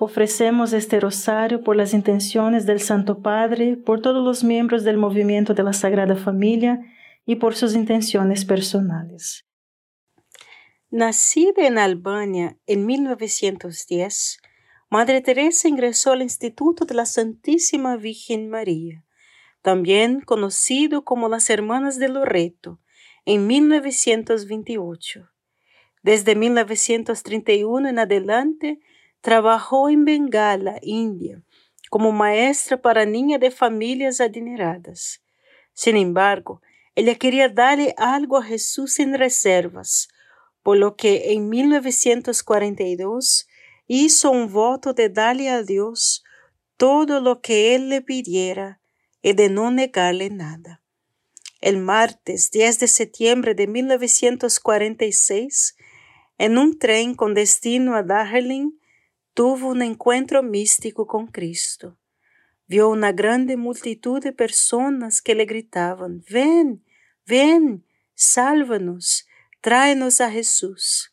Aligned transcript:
Ofrecemos 0.00 0.72
este 0.72 0.98
rosario 0.98 1.62
por 1.62 1.76
las 1.76 1.94
intenciones 1.94 2.66
del 2.66 2.80
Santo 2.80 3.22
Padre, 3.22 3.76
por 3.76 4.02
todos 4.02 4.24
los 4.24 4.42
miembros 4.42 4.82
del 4.82 4.96
movimiento 4.96 5.54
de 5.54 5.62
la 5.62 5.72
Sagrada 5.72 6.16
Familia 6.16 6.80
y 7.24 7.36
por 7.36 7.54
sus 7.54 7.74
intenciones 7.74 8.44
personales. 8.44 9.46
Nacida 10.90 11.66
en 11.66 11.78
Albania 11.78 12.58
en 12.66 12.86
1910, 12.86 14.38
Madre 14.90 15.20
Teresa 15.20 15.68
ingresó 15.68 16.12
al 16.12 16.22
Instituto 16.22 16.84
de 16.84 16.94
la 16.94 17.06
Santísima 17.06 17.96
Virgen 17.96 18.48
María, 18.48 19.04
también 19.62 20.20
conocido 20.20 21.04
como 21.04 21.28
las 21.28 21.50
Hermanas 21.50 21.98
de 21.98 22.08
Loreto, 22.08 22.80
en 23.24 23.46
1928. 23.46 25.30
Desde 26.02 26.34
1931 26.34 27.88
en 27.88 27.98
adelante, 27.98 28.80
Trabajó 29.24 29.88
en 29.88 30.04
Bengala, 30.04 30.78
India, 30.82 31.42
como 31.88 32.12
maestra 32.12 32.82
para 32.82 33.06
niñas 33.06 33.40
de 33.40 33.50
familias 33.50 34.20
adineradas. 34.20 35.22
Sin 35.72 35.96
embargo, 35.96 36.60
ella 36.94 37.14
quería 37.14 37.48
darle 37.48 37.94
algo 37.96 38.36
a 38.36 38.42
Jesús 38.42 38.92
sin 38.92 39.14
reservas, 39.14 40.08
por 40.62 40.76
lo 40.76 40.96
que 40.96 41.32
en 41.32 41.48
1942 41.48 43.48
hizo 43.86 44.30
un 44.30 44.52
voto 44.52 44.92
de 44.92 45.08
darle 45.08 45.48
a 45.48 45.62
Dios 45.62 46.22
todo 46.76 47.22
lo 47.22 47.40
que 47.40 47.74
Él 47.74 47.88
le 47.88 48.02
pidiera 48.02 48.82
y 49.22 49.32
de 49.32 49.48
no 49.48 49.70
negarle 49.70 50.28
nada. 50.28 50.82
El 51.62 51.78
martes 51.78 52.50
10 52.50 52.78
de 52.78 52.88
septiembre 52.88 53.54
de 53.54 53.68
1946, 53.68 55.76
en 56.36 56.58
un 56.58 56.78
tren 56.78 57.14
con 57.14 57.32
destino 57.32 57.96
a 57.96 58.02
Darjeeling, 58.02 58.72
tuvo 59.34 59.68
un 59.68 59.82
encuentro 59.82 60.42
místico 60.42 61.06
con 61.06 61.26
Cristo. 61.26 61.98
Vio 62.66 62.88
una 62.88 63.12
grande 63.12 63.56
multitud 63.56 64.22
de 64.22 64.32
personas 64.32 65.20
que 65.20 65.34
le 65.34 65.44
gritaban, 65.44 66.24
ven, 66.30 66.84
ven, 67.26 67.84
sálvanos, 68.14 69.26
tráenos 69.60 70.20
a 70.20 70.30
Jesús. 70.30 71.12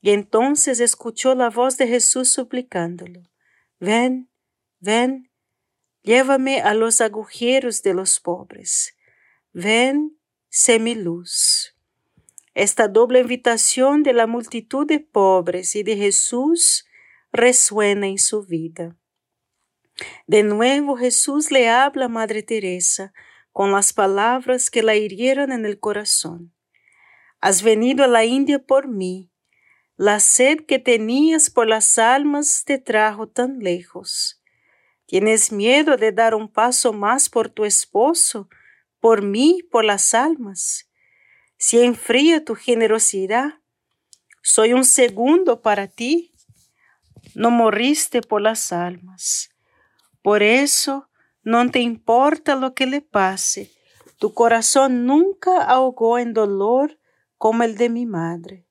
Y 0.00 0.10
entonces 0.10 0.78
escuchó 0.78 1.34
la 1.34 1.50
voz 1.50 1.78
de 1.78 1.88
Jesús 1.88 2.28
suplicándolo, 2.28 3.22
ven, 3.80 4.28
ven, 4.78 5.30
llévame 6.02 6.60
a 6.60 6.74
los 6.74 7.00
agujeros 7.00 7.82
de 7.82 7.94
los 7.94 8.20
pobres, 8.20 8.94
ven, 9.52 10.18
sé 10.50 10.78
mi 10.78 10.94
luz. 10.94 11.74
Esta 12.54 12.86
doble 12.86 13.20
invitación 13.20 14.02
de 14.04 14.12
la 14.12 14.26
multitud 14.28 14.86
de 14.86 15.00
pobres 15.00 15.74
y 15.74 15.82
de 15.82 15.96
Jesús 15.96 16.86
resuena 17.34 18.06
en 18.06 18.18
su 18.18 18.44
vida. 18.44 18.96
De 20.28 20.44
nuevo 20.44 20.96
Jesús 20.96 21.50
le 21.50 21.68
habla 21.68 22.04
a 22.04 22.08
Madre 22.08 22.44
Teresa 22.44 23.12
con 23.52 23.72
las 23.72 23.92
palabras 23.92 24.70
que 24.70 24.84
la 24.84 24.94
hirieron 24.94 25.50
en 25.50 25.66
el 25.66 25.80
corazón. 25.80 26.54
Has 27.40 27.62
venido 27.62 28.04
a 28.04 28.08
la 28.08 28.24
India 28.24 28.60
por 28.60 28.86
mí. 28.86 29.32
La 29.96 30.20
sed 30.20 30.60
que 30.66 30.78
tenías 30.78 31.50
por 31.50 31.66
las 31.66 31.98
almas 31.98 32.64
te 32.64 32.78
trajo 32.78 33.28
tan 33.28 33.58
lejos. 33.58 34.40
¿Tienes 35.06 35.50
miedo 35.50 35.96
de 35.96 36.12
dar 36.12 36.36
un 36.36 36.48
paso 36.48 36.92
más 36.92 37.28
por 37.28 37.48
tu 37.48 37.64
esposo, 37.64 38.48
por 39.00 39.22
mí, 39.22 39.60
por 39.70 39.84
las 39.84 40.14
almas? 40.14 40.88
Si 41.58 41.80
enfría 41.80 42.44
tu 42.44 42.54
generosidad, 42.54 43.60
soy 44.40 44.72
un 44.72 44.84
segundo 44.84 45.60
para 45.62 45.88
ti 45.88 46.33
no 47.34 47.50
moriste 47.50 48.20
por 48.20 48.40
las 48.40 48.72
almas. 48.72 49.50
Por 50.22 50.42
eso 50.42 51.08
no 51.42 51.70
te 51.70 51.80
importa 51.80 52.56
lo 52.56 52.74
que 52.74 52.86
le 52.86 53.00
pase. 53.00 53.70
Tu 54.18 54.32
corazón 54.32 55.06
nunca 55.06 55.62
ahogó 55.62 56.18
en 56.18 56.32
dolor 56.32 56.98
como 57.36 57.62
el 57.62 57.76
de 57.76 57.90
mi 57.90 58.06
madre. 58.06 58.66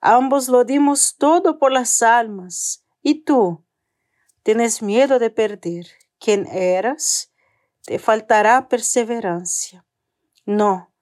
Ambos 0.00 0.48
lo 0.48 0.64
dimos 0.64 1.16
todo 1.16 1.58
por 1.58 1.72
las 1.72 2.02
almas. 2.02 2.84
¿Y 3.02 3.22
tú? 3.22 3.64
¿Tienes 4.42 4.82
miedo 4.82 5.18
de 5.18 5.30
perder 5.30 5.86
quien 6.18 6.46
eras? 6.46 7.32
Te 7.84 7.98
faltará 7.98 8.68
perseverancia. 8.68 9.84
No, 10.46 10.92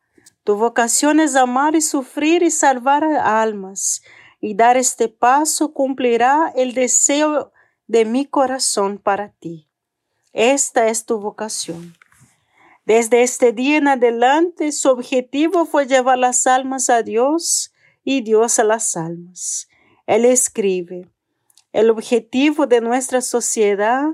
tu 0.44 0.56
vocación 0.56 1.20
es 1.20 1.36
amar 1.36 1.76
y 1.76 1.80
sufrir 1.80 2.42
y 2.42 2.50
salvar 2.50 3.04
almas 3.04 4.02
y 4.40 4.54
dar 4.54 4.76
este 4.76 5.08
paso 5.08 5.72
cumplirá 5.72 6.52
el 6.54 6.74
deseo 6.74 7.52
de 7.86 8.04
mi 8.04 8.24
corazón 8.26 8.98
para 8.98 9.30
ti. 9.30 9.68
Esta 10.32 10.88
es 10.88 11.04
tu 11.04 11.18
vocación. 11.18 11.96
Desde 12.84 13.22
este 13.22 13.52
día 13.52 13.76
en 13.76 13.88
adelante, 13.88 14.72
su 14.72 14.88
objetivo 14.88 15.66
fue 15.66 15.86
llevar 15.86 16.18
las 16.18 16.46
almas 16.46 16.88
a 16.88 17.02
Dios 17.02 17.72
y 18.04 18.22
Dios 18.22 18.58
a 18.58 18.64
las 18.64 18.96
almas. 18.96 19.68
Él 20.06 20.24
escribe, 20.24 21.10
el 21.72 21.90
objetivo 21.90 22.66
de 22.66 22.80
nuestra 22.80 23.20
sociedad 23.20 24.06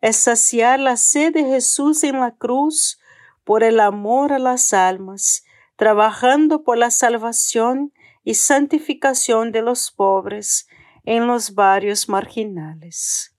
es 0.00 0.16
saciar 0.16 0.78
la 0.78 0.96
sed 0.96 1.32
de 1.32 1.44
Jesús 1.44 2.04
en 2.04 2.20
la 2.20 2.32
cruz 2.32 2.98
por 3.44 3.64
el 3.64 3.80
amor 3.80 4.32
a 4.32 4.38
las 4.38 4.74
almas, 4.74 5.44
trabajando 5.76 6.62
por 6.64 6.76
la 6.76 6.90
salvación 6.90 7.92
y 8.28 8.34
santificación 8.34 9.52
de 9.52 9.62
los 9.62 9.90
pobres 9.90 10.68
en 11.06 11.26
los 11.26 11.54
barrios 11.54 12.10
marginales. 12.10 13.34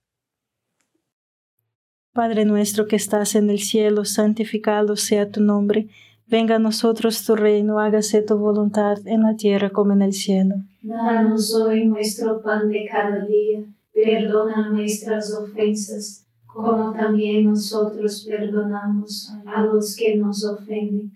Padre 2.12 2.44
nuestro 2.44 2.88
que 2.88 2.96
estás 2.96 3.36
en 3.36 3.52
el 3.52 3.60
cielo, 3.60 4.04
santificado 4.04 4.96
sea 4.96 5.30
tu 5.30 5.42
nombre, 5.42 5.90
venga 6.26 6.56
a 6.56 6.60
nosotros 6.60 7.24
tu 7.24 7.36
reino, 7.36 7.78
hágase 7.78 8.24
tu 8.24 8.36
voluntad 8.36 8.98
en 9.06 9.22
la 9.22 9.36
tierra 9.36 9.70
como 9.70 9.94
en 9.94 10.02
el 10.02 10.14
cielo. 10.14 10.56
Danos 10.82 11.54
hoy 11.54 11.86
nuestro 11.86 12.42
pan 12.42 12.68
de 12.68 12.88
cada 12.92 13.24
día, 13.28 13.60
perdona 13.94 14.72
nuestras 14.72 15.32
ofensas, 15.36 16.26
como 16.48 16.94
también 16.94 17.46
nosotros 17.46 18.26
perdonamos 18.28 19.32
a 19.46 19.62
los 19.66 19.96
que 19.96 20.16
nos 20.16 20.44
ofenden 20.44 21.16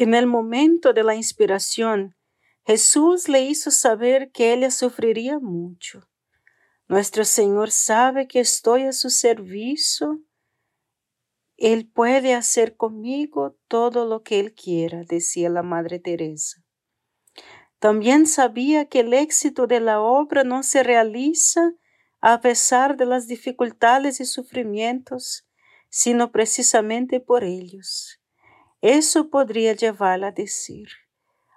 En 0.00 0.14
el 0.14 0.28
momento 0.28 0.92
de 0.92 1.02
la 1.02 1.16
inspiración, 1.16 2.14
Jesús 2.64 3.28
le 3.28 3.42
hizo 3.42 3.72
saber 3.72 4.30
que 4.30 4.52
ella 4.52 4.70
sufriría 4.70 5.40
mucho. 5.40 6.08
Nuestro 6.86 7.24
Señor 7.24 7.72
sabe 7.72 8.28
que 8.28 8.38
estoy 8.38 8.84
a 8.84 8.92
su 8.92 9.10
servicio. 9.10 10.20
Él 11.56 11.90
puede 11.92 12.34
hacer 12.34 12.76
conmigo 12.76 13.58
todo 13.66 14.06
lo 14.06 14.22
que 14.22 14.38
Él 14.38 14.54
quiera, 14.54 15.02
decía 15.02 15.50
la 15.50 15.64
Madre 15.64 15.98
Teresa. 15.98 16.62
También 17.80 18.28
sabía 18.28 18.84
que 18.84 19.00
el 19.00 19.12
éxito 19.12 19.66
de 19.66 19.80
la 19.80 20.00
obra 20.00 20.44
no 20.44 20.62
se 20.62 20.84
realiza 20.84 21.72
a 22.20 22.40
pesar 22.40 22.96
de 22.96 23.06
las 23.06 23.26
dificultades 23.26 24.20
y 24.20 24.26
sufrimientos, 24.26 25.48
sino 25.88 26.30
precisamente 26.30 27.18
por 27.18 27.42
ellos. 27.42 28.17
Eso 28.80 29.28
podría 29.28 29.72
llevarla 29.72 30.28
a 30.28 30.32
decir, 30.32 30.88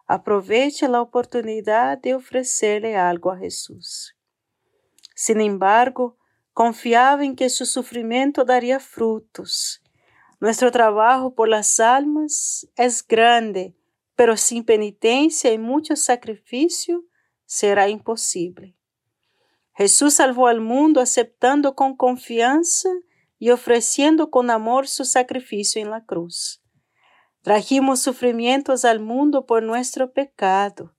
aproveche 0.07 0.87
la 0.87 1.01
oportunidad 1.01 1.99
de 1.99 2.15
ofrecerle 2.15 2.95
algo 2.95 3.31
a 3.31 3.37
Jesús. 3.37 4.15
Sin 5.15 5.39
embargo, 5.39 6.17
confiaba 6.53 7.23
en 7.23 7.35
que 7.35 7.49
su 7.49 7.67
sufrimiento 7.67 8.43
daría 8.43 8.79
frutos. 8.79 9.83
Nuestro 10.39 10.71
trabajo 10.71 11.35
por 11.35 11.47
las 11.47 11.79
almas 11.79 12.67
es 12.75 13.07
grande, 13.07 13.75
pero 14.15 14.35
sin 14.35 14.63
penitencia 14.63 15.53
y 15.53 15.59
mucho 15.59 15.95
sacrificio 15.95 17.03
será 17.45 17.87
imposible. 17.87 18.75
Jesús 19.73 20.15
salvó 20.15 20.47
al 20.47 20.59
mundo 20.59 21.01
aceptando 21.01 21.75
con 21.75 21.95
confianza 21.95 22.89
y 23.37 23.51
ofreciendo 23.51 24.31
con 24.31 24.49
amor 24.49 24.87
su 24.87 25.05
sacrificio 25.05 25.81
en 25.81 25.91
la 25.91 26.05
cruz. 26.05 26.60
Trajimos 27.41 28.01
sufrimientos 28.01 28.85
al 28.85 28.99
mundo 28.99 29.47
por 29.47 29.63
nuestro 29.63 30.13
pecado. 30.13 30.93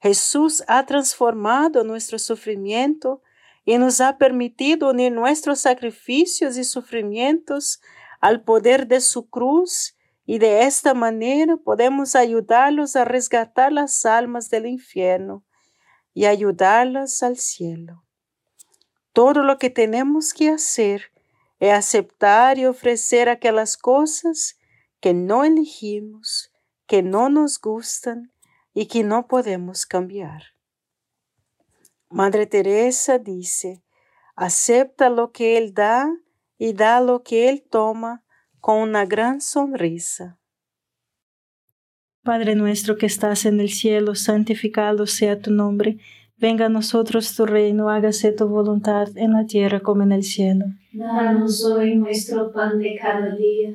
Jesús 0.00 0.62
ha 0.68 0.84
transformado 0.84 1.82
nuestro 1.82 2.18
sufrimiento 2.18 3.22
y 3.64 3.78
nos 3.78 4.00
ha 4.00 4.18
permitido 4.18 4.90
unir 4.90 5.12
nuestros 5.12 5.60
sacrificios 5.60 6.58
y 6.58 6.64
sufrimientos 6.64 7.80
al 8.20 8.42
poder 8.42 8.86
de 8.86 9.00
su 9.00 9.30
cruz 9.30 9.96
y 10.26 10.38
de 10.38 10.64
esta 10.64 10.92
manera 10.92 11.56
podemos 11.56 12.16
ayudarlos 12.16 12.94
a 12.94 13.04
resgatar 13.04 13.72
las 13.72 14.04
almas 14.04 14.50
del 14.50 14.66
infierno 14.66 15.44
y 16.12 16.26
ayudarlas 16.26 17.22
al 17.22 17.38
cielo. 17.38 18.04
Todo 19.12 19.42
lo 19.42 19.58
que 19.58 19.70
tenemos 19.70 20.34
que 20.34 20.50
hacer 20.50 21.12
es 21.60 21.72
aceptar 21.72 22.58
y 22.58 22.66
ofrecer 22.66 23.28
aquellas 23.28 23.76
cosas 23.76 24.58
que 25.02 25.14
no 25.14 25.44
elegimos, 25.44 26.52
que 26.86 27.02
no 27.02 27.28
nos 27.28 27.60
gustan 27.60 28.32
y 28.72 28.86
que 28.86 29.02
no 29.02 29.26
podemos 29.26 29.84
cambiar. 29.84 30.42
Madre 32.08 32.46
Teresa 32.46 33.18
dice, 33.18 33.82
acepta 34.36 35.10
lo 35.10 35.32
que 35.32 35.58
Él 35.58 35.74
da 35.74 36.08
y 36.56 36.72
da 36.72 37.00
lo 37.00 37.24
que 37.24 37.48
Él 37.48 37.64
toma 37.68 38.24
con 38.60 38.78
una 38.78 39.04
gran 39.04 39.40
sonrisa. 39.40 40.38
Padre 42.22 42.54
nuestro 42.54 42.96
que 42.96 43.06
estás 43.06 43.44
en 43.44 43.58
el 43.58 43.70
cielo, 43.70 44.14
santificado 44.14 45.08
sea 45.08 45.40
tu 45.40 45.50
nombre. 45.50 45.98
Venga 46.36 46.66
a 46.66 46.68
nosotros 46.68 47.34
tu 47.34 47.44
reino, 47.44 47.90
hágase 47.90 48.30
tu 48.30 48.46
voluntad 48.46 49.08
en 49.16 49.32
la 49.32 49.46
tierra 49.46 49.80
como 49.80 50.04
en 50.04 50.12
el 50.12 50.22
cielo. 50.22 50.66
Danos 50.92 51.64
hoy 51.64 51.96
nuestro 51.96 52.52
pan 52.52 52.78
de 52.78 52.96
cada 53.00 53.34
día, 53.34 53.74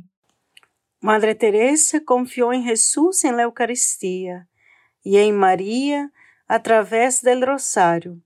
Madre 1.03 1.33
Teresa 1.33 2.01
confió 2.05 2.53
en 2.53 2.63
Jesús 2.63 3.23
en 3.23 3.35
la 3.35 3.43
Eucaristía 3.43 4.47
y 5.01 5.17
en 5.17 5.35
María 5.35 6.13
a 6.47 6.61
través 6.61 7.23
del 7.23 7.41
rosario. 7.41 8.21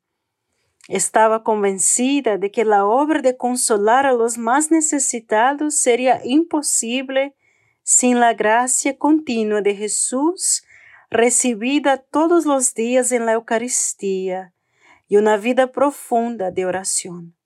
Estaba 0.89 1.41
convencida 1.41 2.38
de 2.38 2.51
que 2.51 2.65
la 2.65 2.84
obra 2.86 3.22
de 3.22 3.38
consolar 3.38 4.05
a 4.05 4.12
los 4.12 4.38
más 4.38 4.72
necesitados 4.72 5.75
sería 5.75 6.20
imposible 6.25 7.34
sin 7.82 8.20
la 8.20 8.34
gracia 8.34 8.98
continua 8.98 9.62
de 9.62 9.74
Jesús 9.74 10.65
recibida 11.10 12.00
todos 12.00 12.46
los 12.46 12.74
días 12.74 13.13
en 13.13 13.25
la 13.25 13.34
Eucaristía 13.34 14.53
y 15.08 15.15
una 15.15 15.38
vida 15.38 15.72
profunda 15.72 16.51
de 16.51 16.65
oración. 16.65 17.38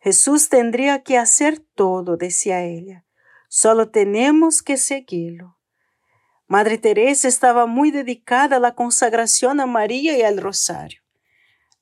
Jesús 0.00 0.50
tendría 0.50 1.02
que 1.02 1.16
hacer 1.16 1.60
todo, 1.60 2.18
decía 2.18 2.62
ella 2.62 3.06
Solo 3.52 3.90
tenemos 3.90 4.62
que 4.62 4.76
seguirlo. 4.76 5.58
Madre 6.46 6.78
Teresa 6.78 7.26
estaba 7.26 7.66
muy 7.66 7.90
dedicada 7.90 8.56
a 8.56 8.60
la 8.60 8.76
consagración 8.76 9.58
a 9.58 9.66
María 9.66 10.16
y 10.16 10.22
al 10.22 10.38
rosario. 10.38 11.02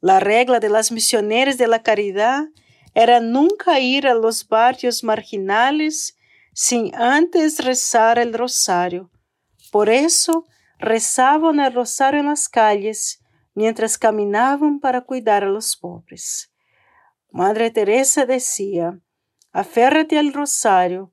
La 0.01 0.19
regla 0.19 0.61
de 0.61 0.71
las 0.71 0.91
misioneras 0.91 1.59
de 1.59 1.67
la 1.67 1.83
caridad 1.83 2.47
era 2.95 3.21
nunca 3.21 3.81
ir 3.81 4.07
a 4.09 4.15
los 4.15 4.49
barrios 4.49 5.05
marginales 5.05 6.17
sin 6.55 6.95
antes 6.95 7.63
rezar 7.63 8.19
el 8.19 8.33
rosario. 8.33 9.11
Por 9.71 9.91
eso 9.91 10.47
rezaban 10.79 11.61
el 11.61 11.75
rosario 11.75 12.21
en 12.21 12.27
las 12.29 12.49
calles 12.49 13.23
mientras 13.53 13.99
caminaban 13.99 14.81
para 14.81 15.03
cuidar 15.03 15.45
a 15.45 15.51
los 15.51 15.77
pobres. 15.77 16.51
Madre 17.31 17.71
Teresa 17.71 18.25
decía, 18.25 18.99
aférrate 19.53 20.19
al 20.19 20.33
rosario, 20.33 21.13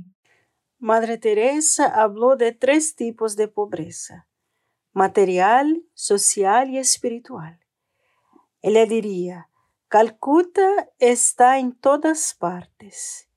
Madre 0.83 1.19
Teresa 1.19 1.85
habló 1.85 2.35
de 2.37 2.53
tres 2.53 2.95
tipos 2.95 3.35
de 3.35 3.47
pobreza, 3.47 4.27
material, 4.93 5.83
social 5.93 6.71
y 6.71 6.79
espiritual. 6.79 7.59
Ella 8.63 8.87
diría, 8.87 9.47
Calcuta 9.89 10.89
está 10.97 11.59
en 11.59 11.73
todas 11.73 12.33
partes 12.33 13.29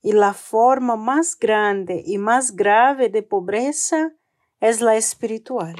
y 0.00 0.12
la 0.12 0.32
forma 0.32 0.96
más 0.96 1.38
grande 1.38 2.02
y 2.06 2.16
más 2.16 2.56
grave 2.56 3.10
de 3.10 3.22
pobreza 3.22 4.14
es 4.58 4.80
la 4.80 4.96
espiritual. 4.96 5.76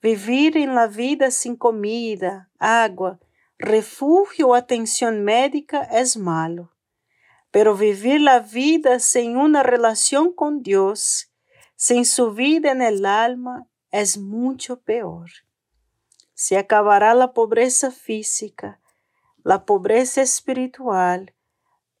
Vivir 0.00 0.56
en 0.56 0.74
la 0.74 0.86
vida 0.86 1.30
sin 1.30 1.54
comida, 1.54 2.50
agua, 2.58 3.20
refugio 3.58 4.48
o 4.48 4.54
atención 4.54 5.22
médica 5.22 5.82
es 5.82 6.16
malo. 6.16 6.72
Pero 7.50 7.76
vivir 7.76 8.20
la 8.20 8.40
vida 8.40 9.00
sin 9.00 9.36
una 9.36 9.62
relación 9.62 10.32
con 10.32 10.62
Dios, 10.62 11.32
sin 11.76 12.04
su 12.04 12.32
vida 12.32 12.72
en 12.72 12.82
el 12.82 13.06
alma, 13.06 13.66
es 13.90 14.18
mucho 14.18 14.80
peor. 14.80 15.30
Se 16.34 16.58
acabará 16.58 17.14
la 17.14 17.32
pobreza 17.32 17.90
física, 17.90 18.80
la 19.42 19.64
pobreza 19.64 20.22
espiritual. 20.22 21.34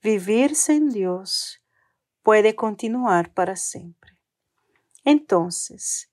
Vivir 0.02 0.54
sin 0.54 0.90
Dios 0.90 1.62
puede 2.22 2.54
continuar 2.54 3.32
para 3.32 3.56
siempre. 3.56 4.18
Entonces, 5.04 6.10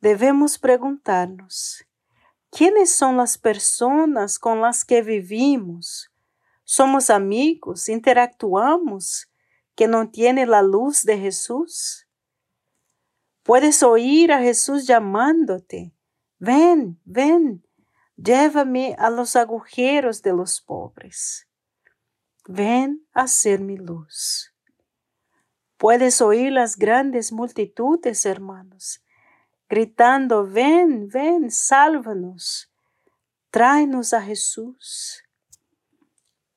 debemos 0.00 0.58
preguntarnos, 0.58 1.86
¿quiénes 2.50 2.92
son 2.92 3.16
las 3.16 3.38
personas 3.38 4.38
con 4.38 4.60
las 4.60 4.84
que 4.84 5.02
vivimos? 5.02 6.09
¿Somos 6.72 7.10
amigos? 7.10 7.88
¿Interactuamos? 7.88 9.28
¿Que 9.74 9.88
no 9.88 10.08
tiene 10.08 10.46
la 10.46 10.62
luz 10.62 11.02
de 11.02 11.18
Jesús? 11.18 12.06
Puedes 13.42 13.82
oír 13.82 14.30
a 14.30 14.38
Jesús 14.38 14.86
llamándote. 14.86 15.92
Ven, 16.38 17.00
ven, 17.04 17.66
llévame 18.14 18.94
a 19.00 19.10
los 19.10 19.34
agujeros 19.34 20.22
de 20.22 20.32
los 20.32 20.60
pobres. 20.60 21.48
Ven 22.46 23.04
a 23.14 23.26
ser 23.26 23.58
mi 23.58 23.76
luz. 23.76 24.54
Puedes 25.76 26.20
oír 26.20 26.52
las 26.52 26.76
grandes 26.76 27.32
multitudes, 27.32 28.24
hermanos, 28.24 29.02
gritando, 29.68 30.46
ven, 30.46 31.08
ven, 31.08 31.50
sálvanos, 31.50 32.72
tráenos 33.50 34.12
a 34.12 34.22
Jesús. 34.22 35.24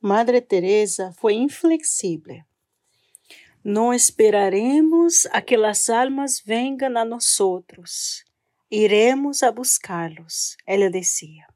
Madre 0.00 0.40
Teresa 0.42 1.12
fue 1.12 1.34
inflexible. 1.34 2.46
No 3.64 3.92
esperaremos 3.92 5.28
a 5.32 5.42
que 5.42 5.58
las 5.58 5.90
almas 5.90 6.44
vengan 6.44 6.96
a 6.96 7.04
nosotros. 7.04 8.24
Iremos 8.68 9.42
a 9.42 9.50
buscarlos, 9.50 10.56
ella 10.66 10.88
decía. 10.88 11.48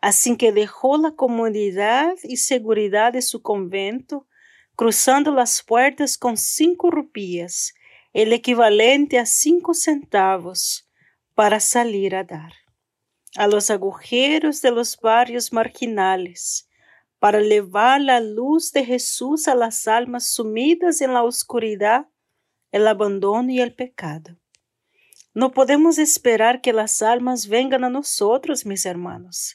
Así 0.00 0.36
que 0.36 0.50
dejó 0.50 0.98
la 0.98 1.12
comodidad 1.12 2.14
y 2.24 2.38
seguridad 2.38 3.12
de 3.12 3.22
su 3.22 3.42
convento, 3.42 4.26
cruzando 4.74 5.30
las 5.30 5.62
puertas 5.62 6.18
con 6.18 6.36
cinco 6.36 6.90
rupias, 6.90 7.74
el 8.12 8.32
equivalente 8.32 9.20
a 9.20 9.26
cinco 9.26 9.72
centavos, 9.72 10.90
para 11.36 11.60
salir 11.60 12.16
a 12.16 12.24
dar. 12.24 12.54
A 13.36 13.46
los 13.46 13.70
agujeros 13.70 14.62
de 14.62 14.72
los 14.72 14.98
barrios 14.98 15.52
marginales, 15.52 16.68
para 17.22 17.38
levar 17.38 18.00
la 18.00 18.18
luz 18.18 18.72
de 18.72 18.84
Jesús 18.84 19.46
a 19.46 19.54
las 19.54 19.86
almas 19.86 20.26
sumidas 20.26 21.00
en 21.00 21.14
la 21.14 21.22
oscuridad, 21.22 22.08
el 22.72 22.88
abandono 22.88 23.48
y 23.52 23.60
el 23.60 23.76
pecado. 23.76 24.36
No 25.32 25.52
podemos 25.52 25.98
esperar 25.98 26.60
que 26.60 26.72
las 26.72 27.00
almas 27.00 27.46
vengan 27.46 27.84
a 27.84 27.90
nosotros, 27.90 28.66
mis 28.66 28.86
hermanos. 28.86 29.54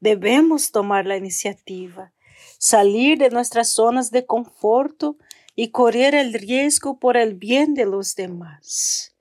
Debemos 0.00 0.72
tomar 0.72 1.06
la 1.06 1.16
iniciativa, 1.16 2.12
salir 2.58 3.16
de 3.18 3.30
nuestras 3.30 3.68
zonas 3.68 4.10
de 4.10 4.26
conforto 4.26 5.16
y 5.54 5.70
correr 5.70 6.16
el 6.16 6.32
riesgo 6.32 6.98
por 6.98 7.16
el 7.16 7.36
bien 7.36 7.74
de 7.74 7.86
los 7.86 8.16
demás. 8.16 9.14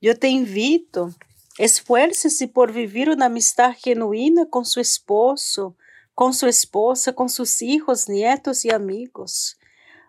Yo 0.00 0.16
te 0.16 0.28
invito, 0.28 1.10
esfuércese 1.58 2.46
por 2.46 2.72
vivir 2.72 3.10
una 3.10 3.26
amistad 3.26 3.74
genuina 3.76 4.46
con 4.46 4.64
su 4.64 4.78
esposo, 4.78 5.76
con 6.20 6.34
su 6.34 6.48
esposa, 6.48 7.14
con 7.14 7.30
sus 7.30 7.62
hijos, 7.62 8.06
nietos 8.06 8.66
y 8.66 8.70
amigos. 8.70 9.58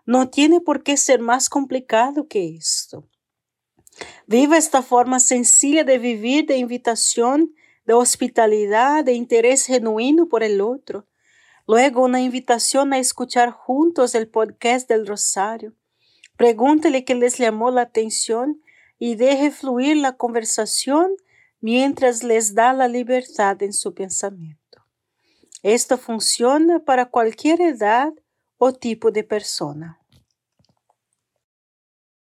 No 0.04 0.28
tiene 0.28 0.60
por 0.60 0.82
qué 0.82 0.98
ser 0.98 1.20
más 1.20 1.48
complicado 1.48 2.28
que 2.28 2.54
esto. 2.54 3.08
Viva 4.26 4.58
esta 4.58 4.82
forma 4.82 5.20
sencilla 5.20 5.84
de 5.84 5.96
vivir 5.96 6.44
de 6.44 6.58
invitación, 6.58 7.54
de 7.86 7.94
hospitalidad, 7.94 9.06
de 9.06 9.14
interés 9.14 9.64
genuino 9.64 10.28
por 10.28 10.42
el 10.42 10.60
otro. 10.60 11.06
Luego 11.66 12.04
una 12.04 12.20
invitación 12.20 12.92
a 12.92 12.98
escuchar 12.98 13.50
juntos 13.50 14.14
el 14.14 14.28
podcast 14.28 14.90
del 14.90 15.06
Rosario. 15.06 15.72
Pregúntele 16.36 17.06
qué 17.06 17.14
les 17.14 17.38
llamó 17.38 17.70
la 17.70 17.80
atención 17.80 18.60
y 18.98 19.14
deje 19.14 19.50
fluir 19.50 19.96
la 19.96 20.18
conversación 20.18 21.16
mientras 21.62 22.22
les 22.22 22.54
da 22.54 22.74
la 22.74 22.86
libertad 22.86 23.62
en 23.62 23.72
su 23.72 23.94
pensamiento. 23.94 24.61
Esto 25.62 25.96
funciona 25.96 26.80
para 26.80 27.06
cualquier 27.06 27.60
edad 27.60 28.12
o 28.58 28.72
tipo 28.72 29.12
de 29.12 29.22
persona. 29.22 30.02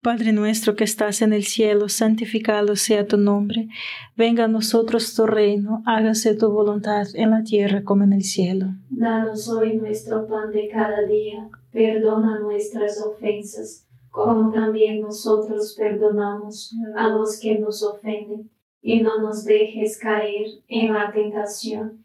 Padre 0.01 0.33
nuestro 0.33 0.77
que 0.77 0.85
estás 0.85 1.21
en 1.23 1.33
el 1.33 1.45
cielo, 1.45 1.89
santificado 1.89 2.77
sea 2.77 3.07
tu 3.07 3.19
nombre. 3.19 3.69
Venga 4.17 4.45
a 4.45 4.49
nosotros 4.49 5.15
tu 5.15 5.27
reino, 5.27 5.83
hágase 5.85 6.35
tu 6.35 6.51
voluntad 6.51 7.07
en 7.15 7.31
la 7.31 7.43
tierra 7.43 7.83
como 7.85 8.05
en 8.05 8.15
el 8.15 8.23
cielo. 8.23 8.69
Danos 8.89 9.49
hoy 9.49 9.77
nuestro 9.77 10.27
pan 10.27 10.51
de 10.51 10.69
cada 10.69 11.03
día, 11.03 11.51
perdona 11.71 12.39
nuestras 12.39 13.05
ofensas, 13.05 13.87
como 14.09 14.51
también 14.53 15.01
nosotros 15.01 15.75
perdonamos 15.77 16.75
a 16.97 17.09
los 17.09 17.39
que 17.39 17.59
nos 17.59 17.83
ofenden 17.83 18.51
y 18.81 19.03
no 19.03 19.21
nos 19.21 19.45
dejes 19.45 19.99
caer 19.99 20.47
en 20.69 20.95
la 20.95 21.13
tentación, 21.13 22.05